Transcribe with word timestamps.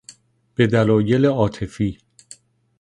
به 0.55 0.67
دلایل 0.67 1.25
عاطفی 1.25 1.97